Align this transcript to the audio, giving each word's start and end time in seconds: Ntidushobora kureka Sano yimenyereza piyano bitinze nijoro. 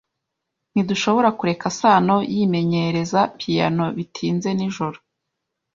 Ntidushobora 0.71 1.29
kureka 1.39 1.65
Sano 1.79 2.17
yimenyereza 2.33 3.21
piyano 3.37 3.83
bitinze 3.97 4.49
nijoro. 4.53 4.97